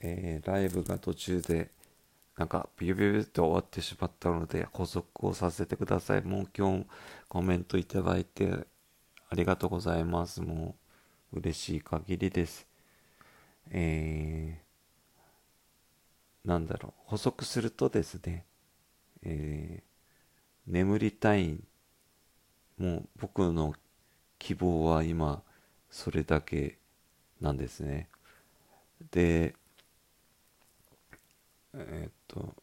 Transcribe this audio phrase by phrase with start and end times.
[0.00, 1.70] えー、ライブが途中で
[2.36, 6.22] なんかビュビュビュって終わってしまったので補足をさせてください。
[6.22, 6.86] もう今日
[7.28, 8.66] コメントいただいて
[9.28, 10.40] ありがとうございます。
[10.40, 10.74] も
[11.32, 12.66] う嬉しい限りです。
[13.70, 18.44] えー、なんだろう、補足するとですね、
[19.22, 21.60] えー、眠りたい、
[22.78, 23.74] もう僕の
[24.38, 25.42] 希望は今、
[25.90, 26.78] それだけ
[27.40, 28.08] なんですね。
[29.12, 29.54] で、
[31.74, 32.54] え、っと、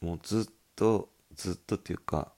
[0.00, 2.32] もうずっと、ずっとっていうか、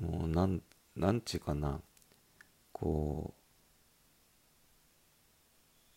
[0.00, 0.62] もうなん、
[0.96, 1.80] なんちゅうかな、
[2.72, 3.34] こ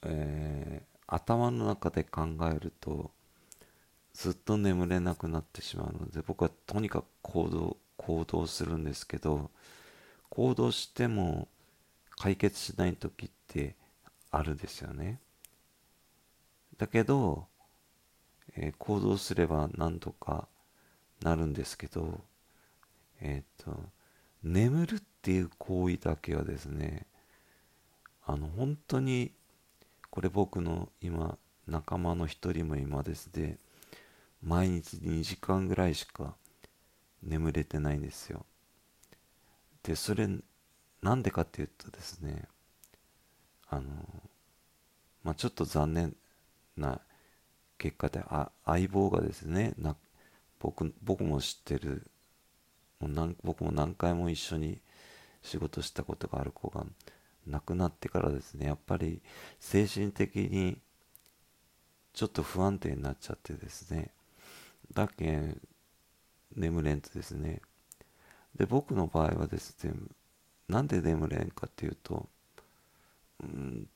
[0.04, 3.12] う、えー、頭の中で考えると、
[4.14, 9.52] ずっと眠れなくなってしまうので、僕はとにかく行動、行動するんですけど、
[10.30, 11.48] 行動しても
[12.12, 13.76] 解決しない時って
[14.32, 15.20] あるですよね。
[16.78, 17.48] だけど、
[18.56, 20.48] えー、行動すればなんとか
[21.22, 22.22] なるんですけど、
[23.22, 23.78] えっ、ー、と、
[24.44, 27.06] 眠るっていう行為だけはですね、
[28.26, 29.32] あの、本当に、
[30.10, 33.58] これ僕の今、仲間の一人も今ですね、
[34.44, 36.36] 毎日2時間ぐらいしか
[37.24, 38.46] 眠れてないんですよ。
[39.84, 40.28] で、それ、
[41.02, 42.48] なんでかっていうとですね、
[43.70, 43.92] あの、
[45.24, 46.16] まあ、ちょっと残念
[46.78, 47.02] な
[47.78, 49.96] 結果で、あ相棒がですね、な
[50.60, 52.08] 僕僕も知ってる。
[53.00, 54.80] もう何僕も何回も一緒に
[55.44, 56.86] 仕事したことがある子が
[57.48, 59.22] 亡くなってからですねやっぱり
[59.60, 60.78] 精神的に
[62.14, 64.10] ちょっと不安定になっちゃってですね。
[64.94, 65.60] だけん
[66.56, 67.62] 眠れんとですね。
[68.58, 69.94] で僕の場合はですね
[70.70, 72.30] なんで眠れんかっていうと
[73.44, 73.88] うん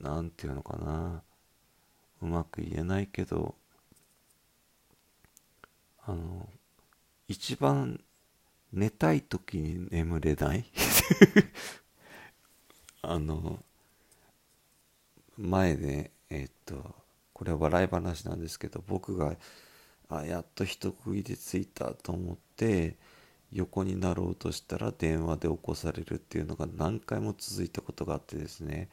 [0.00, 1.22] なんていうのかな。
[2.22, 3.54] うまく言えないけど
[6.04, 6.48] あの
[7.28, 8.00] 一番
[8.72, 10.64] 寝たい時に眠れない？
[13.02, 13.62] あの
[15.36, 16.94] 前でえっと
[17.32, 19.36] これは笑い話なんですけど僕が
[20.08, 22.96] あやっと一区切りついたと思って
[23.52, 28.88] 横になろうとしたら電話で起こされるっていうのが何回も続いたことがあってですね。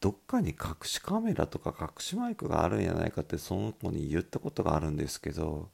[0.00, 5.68] どっかに隠しカメラとか隠しマイクがあるんじゃないかってその子に言ったことがあるんですけど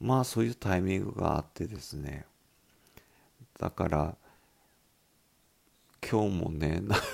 [0.00, 2.24] まあそういうタイミングがあってですね。
[3.58, 4.16] だから
[6.08, 7.04] 今日もねなんか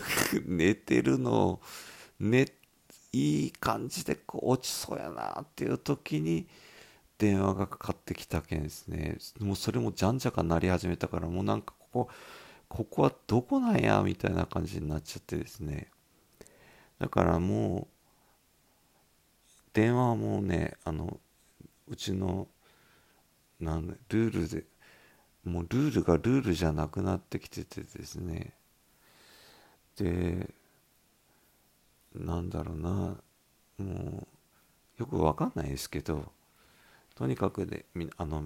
[0.44, 1.60] 寝てるの
[2.20, 2.46] 寝
[3.12, 6.46] いい感じでこう落ちそうやなっていう時に
[7.16, 9.16] 電話がかかってきたけんですね。
[9.40, 12.08] もうそれもじゃんじゃかなり始めたからもうなんかここ
[12.68, 15.88] ここはどこなんやみたいな感じになっちゃってですね。
[16.98, 17.94] だからもう
[19.72, 21.18] 電話はもうねあの
[21.88, 22.48] うちの
[23.60, 24.64] なんルールで
[25.44, 28.52] もうルールがルールじゃなくなってきててですね。
[29.96, 30.48] で
[32.14, 33.16] なんだろうなも
[33.78, 34.26] う
[34.98, 36.32] よくわかんないですけど
[37.14, 37.84] とにかくで
[38.16, 38.44] あの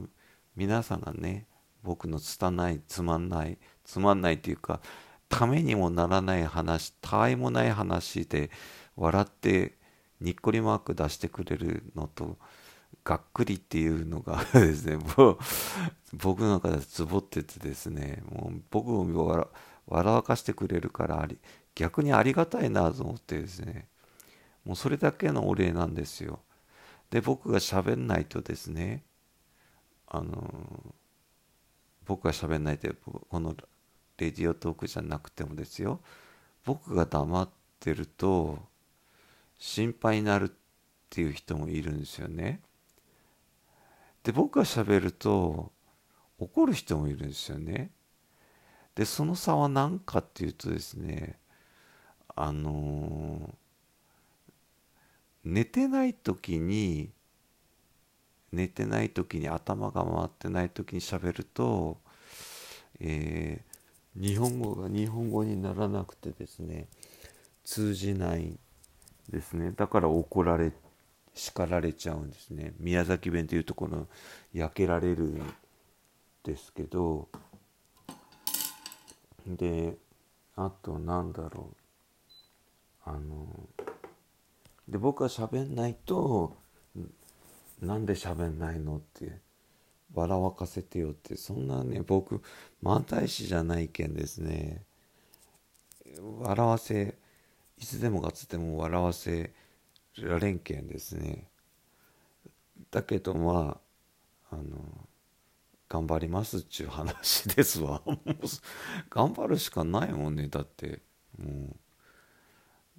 [0.57, 1.47] 皆さんがね
[1.89, 4.81] 僕の拙いつまんないつまんないっていうか
[5.31, 8.51] ためにもならない話たわいもない話で
[8.95, 9.73] 笑って
[10.21, 12.37] にっこりマーク出してくれるのと
[13.05, 15.39] がっくりっていうのがですねもう
[16.13, 19.49] 僕の中でつぼっててですねもう僕を
[19.87, 21.39] 笑わかしてくれるからあり
[21.75, 23.87] 逆にありがたいなと思ってですね
[24.67, 26.41] もうそれだけのお礼なんですよ。
[27.09, 29.05] で僕が喋んないとですね
[30.07, 30.95] あの
[32.09, 32.89] 僕が喋んないと
[33.29, 33.55] この
[34.17, 36.01] レディオトークじゃなくてもですよ。
[36.65, 37.49] 僕が黙っ
[37.79, 38.59] てると
[39.59, 40.53] 心配になるっ
[41.11, 42.63] ていう人もいるんですよね。
[44.23, 45.71] で僕が喋ると
[46.39, 47.91] 怒る人もいるんですよね。
[48.95, 51.39] でその差は何かっていうとですね
[52.35, 57.11] あのー、寝てない時に
[58.53, 61.99] 寝てない時に頭が回ってない時に喋ると、
[63.01, 66.87] えー、日本語が日本語にならなくてですね
[67.65, 68.59] 通じない
[69.31, 69.73] ですね。
[69.73, 70.73] だから怒られ
[71.35, 72.73] 叱られちゃうんですね。
[72.81, 74.09] 宮崎弁というところ
[74.53, 75.55] 焼けられるん
[76.43, 77.29] ですけど
[79.47, 79.97] で
[80.57, 81.77] あとなんだろう。
[83.05, 83.47] あの
[84.87, 86.57] で僕は喋んないと
[87.81, 89.41] なんで喋んないのって
[90.15, 92.43] 笑わかせてよってそんなね僕
[92.83, 94.85] 漫才師じゃないけんですね。
[96.41, 97.17] 笑わせ
[97.79, 99.53] いつでもかつても笑わせ
[100.17, 101.49] られんけんですね。
[102.91, 103.81] だけどま
[104.51, 105.09] ああの
[105.89, 108.03] 頑張りますっちゅう話ですわ。
[109.11, 111.03] 頑張るしかないもんねだって。
[111.39, 111.77] もう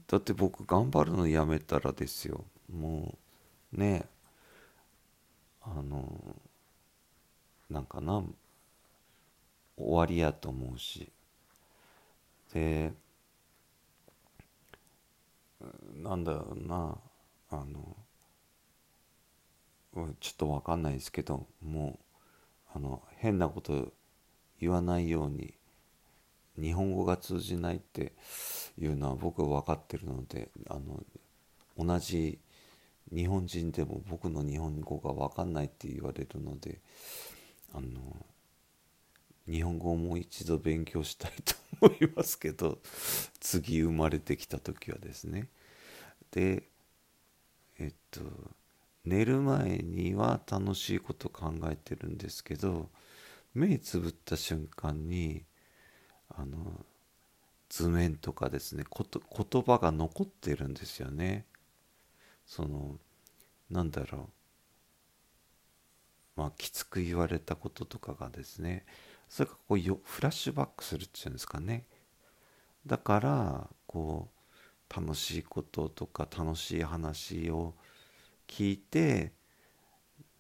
[0.08, 2.46] だって僕頑張るのやめたらですよ。
[2.72, 3.18] も
[3.74, 4.19] うねえ
[5.78, 6.36] あの
[7.70, 8.24] なんかな
[9.78, 11.12] 終わりやと思うし。
[12.54, 12.92] で
[15.94, 16.98] なんだろうな
[17.52, 17.96] あの
[20.20, 22.00] ちょっと分かんないですけども
[22.74, 23.92] うあの変なこと
[24.60, 25.54] 言わないように
[26.58, 28.14] 日本語が通じないって
[28.78, 31.04] いうのは僕は分かってるのであの
[31.78, 32.40] 同じ
[33.14, 36.80] 日本人でも僕の日本語が分かんないって言われるので
[37.74, 38.26] あの
[39.48, 42.80] 日本語をもう一度勉強したいと思いますけど
[43.40, 45.50] 次生まれてきた時はですね。
[46.32, 46.64] で
[47.80, 48.22] えっと
[49.06, 52.90] 寝る前には楽しいこと考えてるんですけど
[53.54, 55.46] 目つぶった瞬間に
[56.30, 56.86] あの
[57.70, 61.46] 図面とかですね言葉が残ってるんですよね。
[62.50, 62.98] その
[63.70, 64.30] なんだろう。
[66.36, 68.88] まあきつく言われたこととかがですね。
[69.30, 71.86] それがこうフラッシュバックするっていうんですかね。
[72.88, 74.30] だからこ
[74.90, 77.76] う楽しいこととか楽しい話を
[78.48, 79.32] 聞いて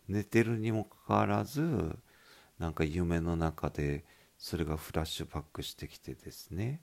[0.08, 1.96] 寝てるにもかかわらず
[2.58, 4.04] なんか夢の中で
[4.40, 6.82] それがフラッシュバックしてきてですね。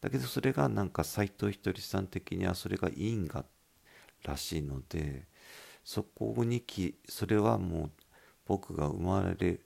[0.00, 3.44] だけどそれがなんか斎藤ひとりさん的にはそれが因果
[4.22, 5.26] らしいので
[5.84, 7.90] そこにきそれはもう
[8.46, 9.64] 僕が生まれる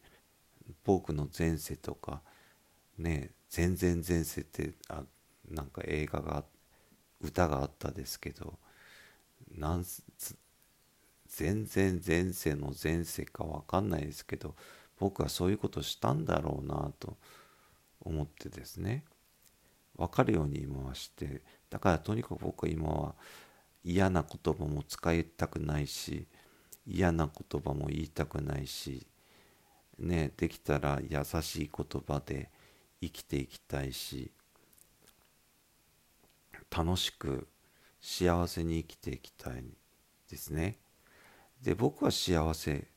[0.85, 2.23] 僕の前世とか
[2.99, 5.03] ね全然前世ってあ
[5.51, 6.45] なんか映画が
[7.21, 8.59] 歌があったですけど
[9.57, 9.85] なん
[11.29, 14.55] 全然前世の前世か分かんないですけど
[14.99, 17.17] 僕はそういうことしたんだろうなと
[18.01, 19.05] 思ってですね。
[19.97, 23.15] 分かるように今はしてだからとにかく僕は今は
[23.89, 26.27] 嫌な言葉も使いたくないし
[26.85, 29.07] 嫌な言葉も言いたくないし
[29.97, 32.51] ねできたら優しい言葉で
[33.01, 34.33] 生きていきたいし
[36.77, 37.47] 楽しく
[38.01, 39.65] 幸せに生きていきたい
[40.29, 40.79] ですね。
[41.63, 42.89] で僕は幸せ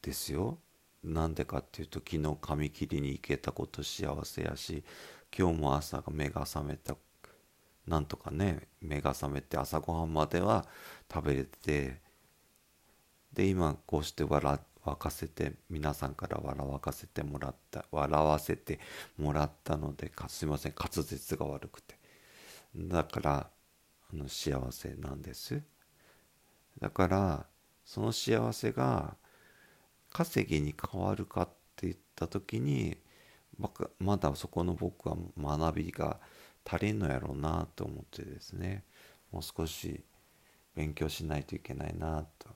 [0.00, 0.58] ですよ。
[1.04, 4.82] なんでかっていうと昨日髪切りに行けたこと幸せやし
[5.36, 6.96] 今日も朝が目が覚めた
[7.88, 10.66] なんとかね目が覚めて朝ごはんまでは
[11.12, 12.00] 食べれて
[13.32, 18.78] で今こうして笑わかせて皆さんから笑わかせてもらった笑わせて
[19.18, 21.96] もらったのでかすいません滑舌が悪くて。
[22.76, 23.50] だから
[24.12, 25.60] あの幸せなんです。
[26.80, 27.46] だから
[27.84, 29.16] その幸せが
[30.10, 32.98] 稼ぎに変わるかって言った時に
[33.98, 36.20] まだそこの僕は学びが
[36.64, 38.84] 足りんのやろうなと思ってですね。
[39.32, 40.00] もう少し
[40.74, 42.48] 勉強しないといけないなと。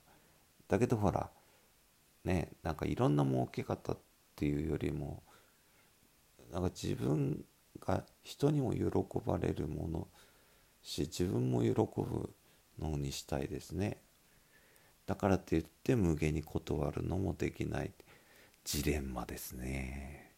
[0.67, 1.29] だけどほら
[2.23, 3.97] ねなんかいろんな儲け方っ
[4.35, 5.21] ていうよりも
[6.51, 7.43] なんか自分
[7.79, 8.85] が人にも喜
[9.25, 10.07] ばれるもの
[10.81, 12.33] し自分も喜ぶ
[12.79, 13.97] のにしたいですね。
[15.05, 17.91] だからって言って無限に断るのもできない。
[18.63, 20.31] ジレンマですね。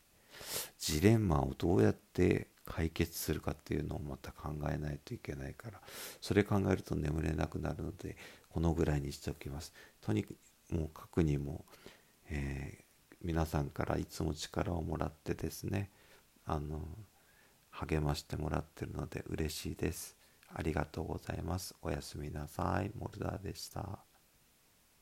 [0.80, 5.80] ジレンマをどうやって解決するかっていうのをまた考えないといけないから
[6.20, 8.18] それ考えると眠れなくなるので
[8.50, 9.74] このぐらいにしておきます。
[10.02, 10.30] とにか
[10.70, 11.64] くもう書くにも、
[12.30, 15.92] えー、皆さんからいつも力をもらってですね
[16.46, 16.82] あの
[17.70, 20.16] 励ましてもらってるので嬉しいです。
[20.54, 21.76] ありがとうございます。
[21.82, 22.92] おやすみなさい。
[22.98, 24.15] モルダーでした。